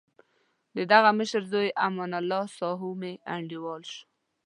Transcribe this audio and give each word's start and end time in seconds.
دهغه 0.89 1.11
مشر 1.19 1.41
زوی 1.51 1.69
امان 1.85 2.11
الله 2.19 2.43
ساهو 2.57 2.89
مې 3.01 3.11
انډیوال 3.33 3.81
شو. 3.91 4.01